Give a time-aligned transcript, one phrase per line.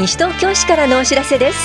[0.00, 1.58] 西東京市からのお知らせです。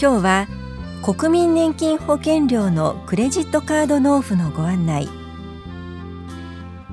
[0.00, 0.46] 今日は
[1.02, 5.08] 国民年金保険料のクレジットカード納付のご案内。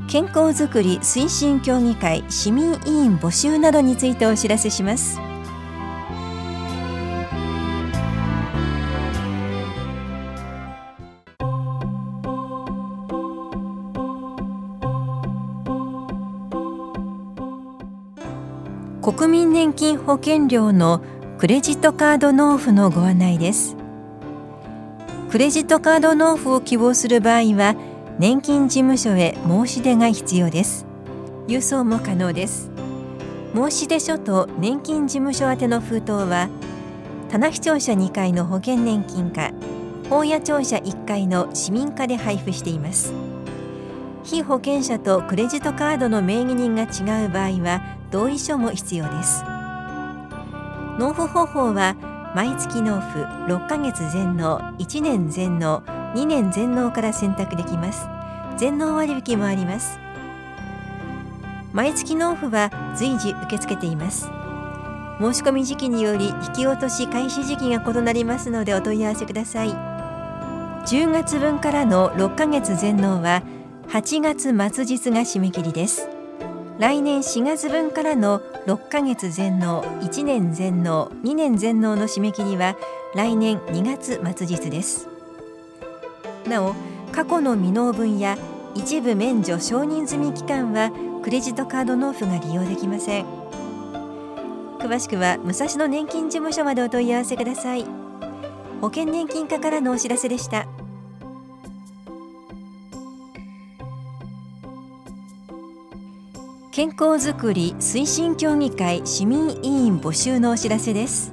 [0.07, 5.19] 健康づくり推進協議会市民委員募集などについてお知らせします。
[19.03, 21.01] 国民年金保険料の
[21.37, 23.75] クレジットカード納付のご案内です。
[25.29, 27.75] クレジットカード納付を希望する場合は
[28.17, 30.85] 年金事務所へ申し出が必要です。
[31.49, 32.71] 郵送も可能です。
[33.53, 36.47] 申出書と年金事務所宛の封筒は
[37.29, 39.51] 棚視庁舎2階の保険年金課
[40.09, 43.13] 本屋庁舎1階の市民課で配布しています。
[44.23, 49.43] 被保険者とクレジットカードの名義人が違う場合は同意書も必要です。
[50.99, 51.95] 納付方法は
[52.35, 55.81] 毎月納付6ヶ月全納1年全納
[56.13, 58.07] 2年全納から選択できます。
[58.55, 59.97] 全納割引もあります。
[61.73, 64.29] 毎月納付は随時受け付けています。
[65.19, 69.71] 申し込み時期により引き落とし開始時期が異なりますのでお問い合わせください。
[69.71, 73.41] 10月分からの6ヶ月全納は
[73.87, 76.07] 8月末日が締め切りです。
[76.79, 82.75] 来年4月分からの6ヶ月全納1年全納2年全納の締め切りは
[83.13, 85.07] 来年2月末日です。
[86.47, 86.73] なお
[87.11, 88.37] 過去の未納分や
[88.73, 90.91] 一部免除承認済み期間は
[91.23, 93.25] クレジットカード納付が利用できません。
[94.79, 97.85] 詳しくは武蔵野年金事務所までお問い合わせください。
[98.81, 100.65] 保険年金課からのお知らせでした。
[106.75, 111.31] 健康づくり推進協議会市民委員募集のお知らせです。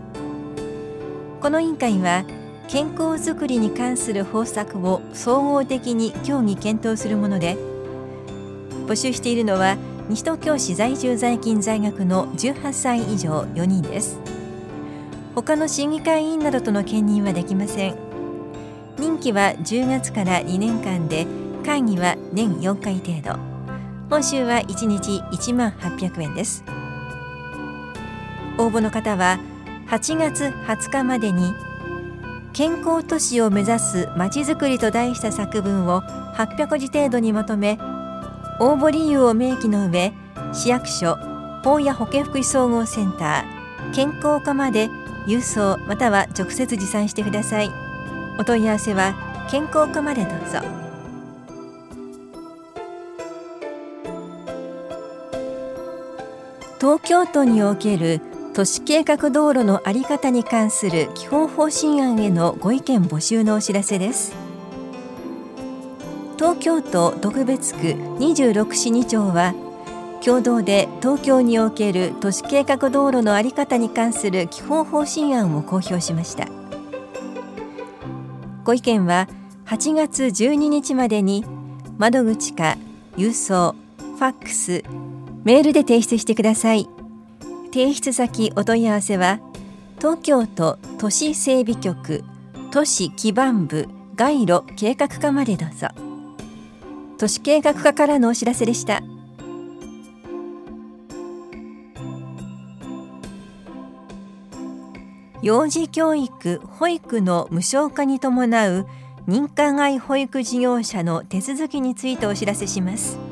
[1.41, 2.27] この委員会は
[2.69, 7.57] 健康づくりに関する方策を総合的に協議検討するもので
[8.87, 9.79] 募集しているのは
[10.11, 14.21] 西東京市在住在勤在学の18歳以上4人です。
[15.35, 17.95] 他の審議会委員などとの兼任はできません。
[18.99, 21.27] 任期は10月から2年間で
[21.65, 23.50] 会議は年4回程度。
[24.11, 26.65] 報酬は1日1万800円です。
[28.59, 29.39] 応募の方は
[29.89, 31.55] 8月20日までに
[32.53, 36.03] 健康都市を目指すまちづくりと題した作文を
[36.35, 37.79] 800字程度にまとめ
[38.59, 40.13] 応募理由を明記の上
[40.53, 41.17] 市役所
[41.63, 44.89] 法や保健福祉総合センター健康課まで
[45.27, 47.71] 郵送または直接持参してください。
[48.39, 49.15] お問い合わせは
[49.51, 50.90] 健康課までどうぞ。
[56.81, 58.23] 東京都における
[58.55, 64.35] 都市計画道路の在り方に関する基本方針案へのご意見募集のお知らせです。
[66.39, 69.55] 東京都特別区26市2町は
[70.25, 76.49] 共同で東京における都市計画道路の在り方に関する基本方針案を公表しました。
[78.65, 79.29] ご意見は
[79.67, 81.45] 8月12日までに
[81.99, 82.79] 窓口か
[83.19, 84.83] 郵送ファックス
[85.45, 86.89] メールで提出してください。
[87.73, 89.41] 提出先お問い合わせは
[89.99, 92.25] 東京都都市整備局
[92.71, 95.89] 都市基盤部街路計画課までどうぞ。
[97.19, 99.03] 都市計画課からのお知らせでした。
[105.43, 108.87] 幼児教育・保育の無償化に伴う
[109.27, 113.30] 認可外保育事業者の手続きについてお知らせします。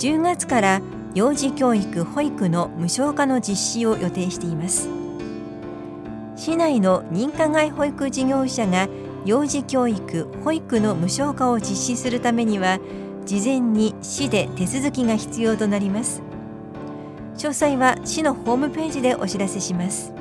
[0.00, 0.80] 10月から
[1.14, 4.88] 幼児教育・保育の無償化の実施を予定しています。
[6.36, 8.88] 市内の認可外保育事業者が
[9.26, 12.78] 幼児教育・保育の無償化を実施するためには
[13.26, 16.22] 事前に市で手続きが必要となります。
[17.36, 20.14] 詳細は市のホームページでお知らせします。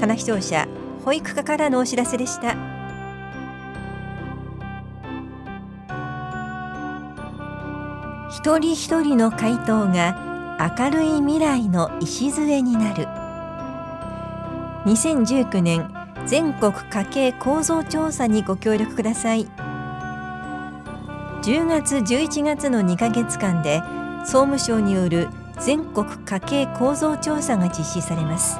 [0.00, 0.66] 棚視聴者
[1.04, 2.81] 保育課からのお知らせでした。
[8.32, 13.06] 一人一人の回答が明るい未来の礎になる。
[14.90, 15.92] 2019年
[16.24, 19.46] 全国家計構造調査にご協力ください。
[21.42, 23.82] 10月11月の2ヶ月間で
[24.20, 25.28] 総務省による
[25.60, 28.58] 全国家計構造調査が実施されます。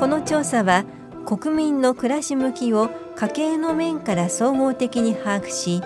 [0.00, 0.84] この調査は
[1.24, 5.80] 国民の暮らし向きを家計の面から総合的に把握し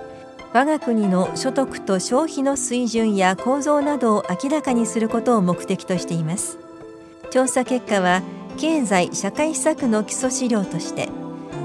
[0.55, 6.59] 我が国の所得と消費の水準や構造などを明らかにすることを目的としています。
[7.31, 8.23] 調査結果は
[8.56, 11.09] 経済社会施策の基礎資料として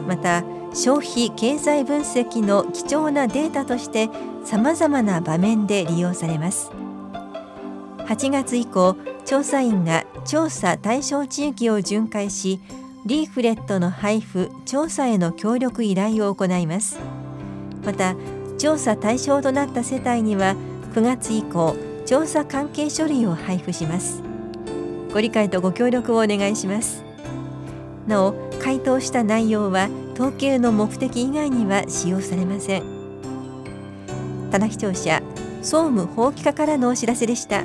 [0.08, 0.44] また
[0.74, 4.10] 消費経済分析の貴重なデータとして
[4.44, 6.70] さまざまな場面で利用されます。
[8.00, 12.60] 8月以降調査員が調査対象地域を巡回し
[13.06, 17.00] リーフレットの配布調査への協力依頼を行います。
[17.86, 18.16] また
[18.58, 20.56] 調査対象となった世帯には
[20.94, 24.22] 9月以降調査関係書類を配布します。
[25.14, 27.04] ご理解とご協力をお願いします。
[28.08, 32.84] なお回答した内容は統計の目的以外には使用されません。
[34.52, 35.22] 棚視聴者
[35.62, 37.64] 総務法規課からのお知らせでした。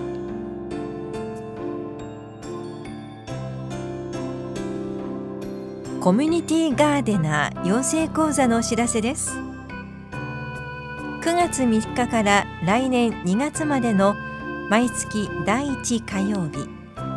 [6.00, 9.47] コミュニティガーデナー養成講座のお知らせです。
[11.28, 14.16] 9月3日から来年2月までの
[14.70, 16.66] 毎月第1火曜日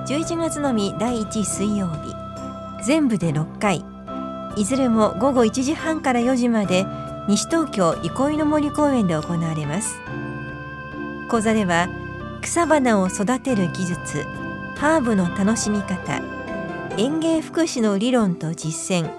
[0.05, 2.13] 11月のみ第1水曜日
[2.83, 3.85] 全部で6回。
[4.57, 6.85] いずれも午後1時半から4時まで
[7.29, 9.97] 西東京憩いの森公園で行われます。
[11.29, 11.87] 講座では
[12.41, 14.23] 草花を育てる技術
[14.75, 16.21] ハーブの楽しみ方
[16.97, 19.09] 園芸福祉の理論と実践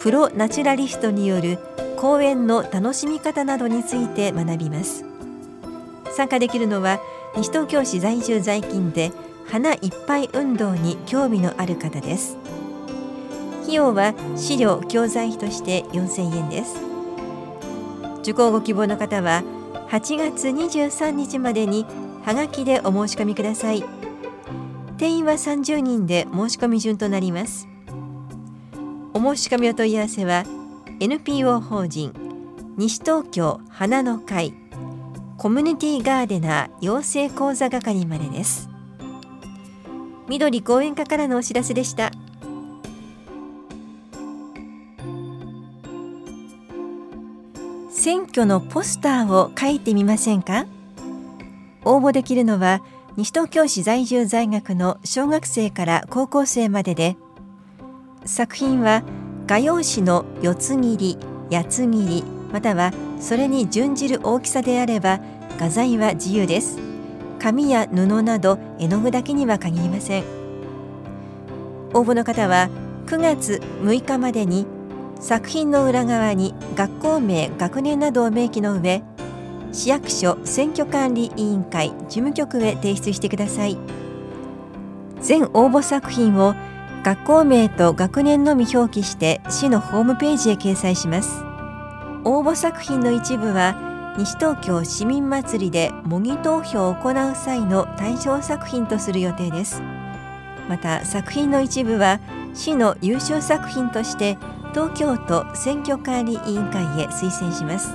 [0.00, 1.58] プロナチュラリストによる
[2.00, 5.04] 公園の楽しみ方などについて学びます。
[6.16, 7.00] 参加できるのは
[7.36, 9.10] 西東京市在住在勤で
[9.46, 12.38] 花いっぱい運動に興味のある方です。
[13.62, 16.76] 費用は資料教材費として4000円です。
[18.20, 19.42] 受講ご希望の方は
[19.90, 21.84] 8月23日までに
[22.22, 23.82] ハガキでお申し込みください。
[24.98, 27.66] 定員は30人で申し込み順となります。
[29.14, 30.44] お申し込みお問い合わせは
[31.00, 32.12] NPO 法人
[32.76, 34.52] 西東京花の会
[35.36, 38.68] コミュニティガーデナー養成講座係までです。
[40.28, 42.10] 緑講演課からのお知らせでした。
[47.90, 50.66] 選挙のポスターを書いてみませんか？
[51.84, 52.82] 応募できるのは
[53.16, 57.16] 西東京市在住在学の小学生から高校生までで
[58.24, 59.04] 作品は
[59.48, 61.18] 画用紙の四つ切り
[61.50, 65.20] 八つ切りまたはそれに準じる大きさであれば
[65.58, 66.78] 画材は自由です。
[67.38, 70.24] 紙や布など絵の具だけには限りません。
[71.94, 72.68] 応募の方は
[73.06, 74.66] 9月6日までに
[75.18, 79.02] 作品の裏側に学校名学年などを明記の上
[79.72, 83.78] 市役所選挙管理委員会事務局へ提出してください。
[85.22, 86.54] 全応募作品を
[87.04, 91.44] 学校名と学年のみ表記して市のホームページへ掲載します。
[92.24, 99.80] 応募作品の一部は西東京市民祭りで模擬投票を行う際の対象作品とする予定です。
[100.68, 102.20] また作品の一部は
[102.52, 104.36] 市の優秀作品として
[104.74, 107.90] 東京都選挙管理委員会へ推薦します。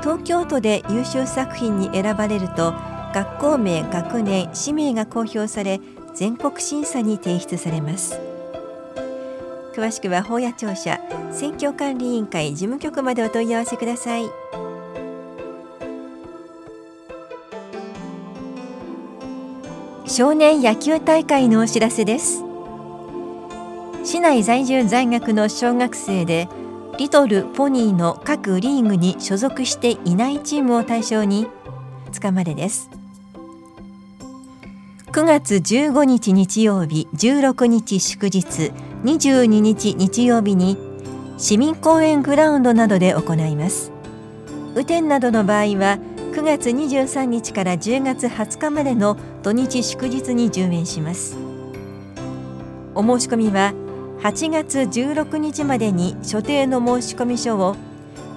[0.00, 2.74] 東京都で優秀作品に選ばれると
[3.14, 5.80] 学校名学年氏名が公表され
[6.14, 8.20] 全国審査に提出されます。
[9.74, 11.00] 詳しくは法屋庁舎
[11.32, 14.24] 選挙管理委員会事務局までお問い合わせください。
[20.06, 22.44] 少年野球大会のお知らせです。
[24.04, 26.48] 市内在住在学の小学生で
[26.98, 31.48] リトルポニーの各リーグに所属していないチームを対象に
[32.12, 33.03] 2日までです。
[35.14, 38.72] 9月15日日曜日16日祝日
[39.04, 40.76] 22日日曜日に
[41.38, 43.92] 市民公園グラウンドなどで行います。
[44.74, 46.00] 雨天などの場合は
[46.32, 51.36] 9月23日から10月20日までの土日祝日に順延します。
[52.96, 53.72] お申し込みは
[54.18, 57.76] 8月16日までに所定の申込書を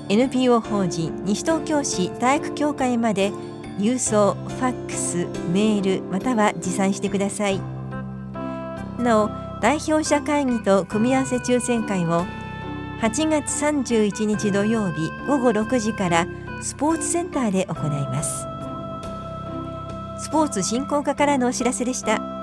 [0.10, 3.32] NPO 法人西東京市体育協会まで
[3.78, 7.60] 郵送、ファックス、メールまたは持参してください
[9.00, 9.30] なお
[9.62, 12.26] 代表者会議と組み合わせ抽選会を
[13.02, 16.28] 8月31日土曜日午後6時から
[16.62, 18.48] スポーツセンターで行います
[20.20, 22.37] スポーツ振興課からのお知らせでした。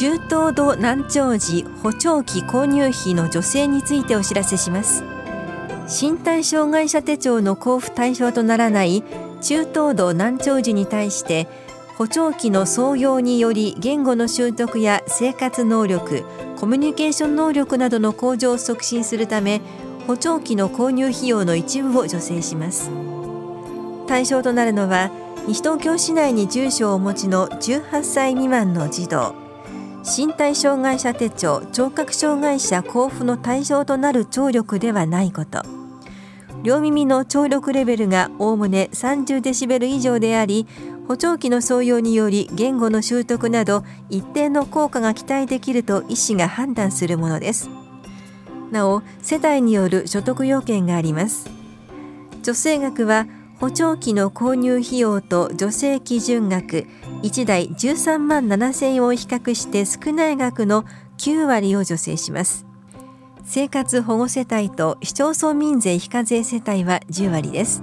[0.00, 5.04] 中東度難聴時補聴器購入費の助成についてお知らせします。
[5.86, 9.04] 身体障害者手帳の交付対象とならない
[9.42, 11.48] 中等度難聴時に対して
[11.98, 16.24] 補聴器の創用により言語の習得や生活能力
[16.56, 19.60] コミュニケーション能力などの向上を促進するため
[20.06, 22.90] 補聴器の購入費用の一部を助成します。
[24.06, 25.10] 対象となるのは
[25.46, 29.39] 西東京市内に住所をお持ちの18歳未満の児童。
[30.04, 35.62] 身体障害者手帳聴覚障害者交付の対象となる聴力ではないこと。
[36.62, 40.66] 両耳の聴力レベルがおおむね30デシベル以上であり
[41.08, 47.70] 補聴器の創用により言語の習得など一定の効果が期待できると医師が判断するものです。
[48.70, 51.50] なお世帯による所得要件があります。
[52.42, 53.26] 助成額は
[53.58, 56.86] 補聴器の購入費用と助成基準額
[57.22, 60.84] 1台13万7000円を比較して少ない額の
[61.18, 62.66] 9割を助成します。
[63.44, 67.82] 生活保護世帯と市町村民税非課税世帯は10割です。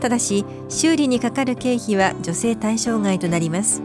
[0.00, 3.82] ただし修理にかかる経費は助成対象外となります。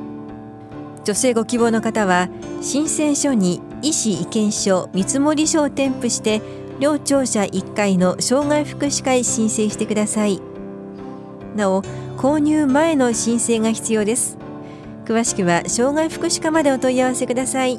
[1.04, 2.30] 助成ご希望の方は
[2.62, 6.42] 申請書に医師意見書見積書を添付して
[6.80, 10.40] 両庁舎1階の障害福祉会申請してください。
[11.56, 11.82] なお
[12.18, 14.38] 購入前の申請が必要です。
[15.12, 17.78] 詳しくは障害福祉課までお問い合わせください。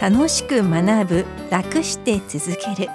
[0.00, 2.88] 楽しく学ぶ楽して続ける。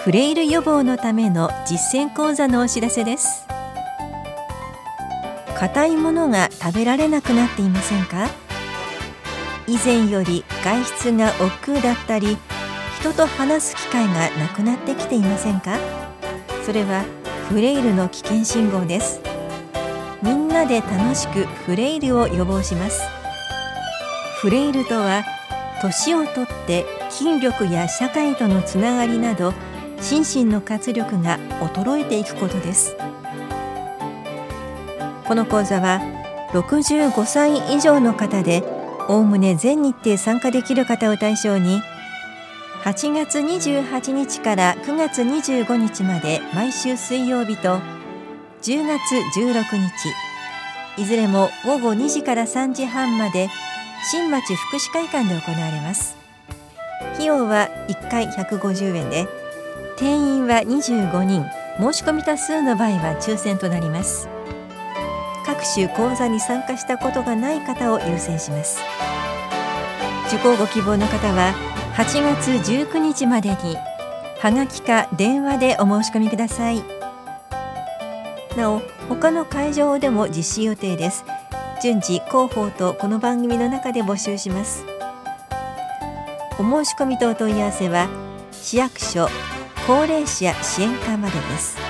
[0.00, 3.46] フレイル予防のための実践講座のお知らせです。
[5.54, 8.49] 硬いものが食べられなくなっていませんか？
[9.70, 12.36] 以前より外出が億劫だったり
[12.98, 15.78] 人と話す機会がなくなってきていませんか？
[16.66, 17.04] それは
[17.48, 19.20] フレイルの危険信号です。
[20.24, 23.00] みんなで楽しくフレイルを予防します。
[24.40, 25.22] フレイルとは
[25.80, 29.54] 年をとって筋力や社会とのつながりなど
[30.00, 32.96] 心身の活力が衰えていくことです。
[35.28, 36.00] この講座は
[36.54, 38.64] 65歳以上の方で
[39.10, 41.82] おおむね全日程参加できる方を対象に
[42.84, 47.80] 8月28日から9月25日まで毎週水曜日と
[48.62, 49.64] 10月16
[50.96, 53.48] 日いずれも午後2時から3時半まで
[54.12, 56.16] 新町福祉会館で行われます。
[57.14, 59.26] 費用は1回150円で
[59.98, 61.44] 定員は25人。
[61.80, 64.28] 申し込み多数の場合は抽選となります。
[65.46, 68.80] 各種講座に参加したことがない方を優先します。
[70.28, 71.54] 受講ご希望の方は
[71.96, 73.76] 8月19日までに
[74.38, 76.82] はがきか電話でお申し込みください。
[78.56, 81.24] なお他の会場でも実施予定です。
[81.82, 84.84] 順次広報とこの番組の中で募集します。
[86.58, 88.08] お申し込みとお問い合わせは
[88.52, 89.28] 市役所
[89.86, 91.89] 高齢者支援課までです。